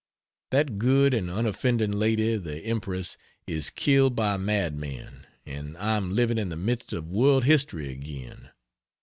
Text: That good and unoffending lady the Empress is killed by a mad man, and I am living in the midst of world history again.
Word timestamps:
That 0.49 0.79
good 0.79 1.13
and 1.13 1.29
unoffending 1.29 1.91
lady 1.91 2.35
the 2.35 2.57
Empress 2.61 3.17
is 3.45 3.69
killed 3.69 4.15
by 4.15 4.33
a 4.33 4.37
mad 4.39 4.73
man, 4.73 5.27
and 5.45 5.77
I 5.77 5.95
am 5.95 6.15
living 6.15 6.39
in 6.39 6.49
the 6.49 6.55
midst 6.57 6.91
of 6.91 7.07
world 7.13 7.43
history 7.43 7.91
again. 7.91 8.49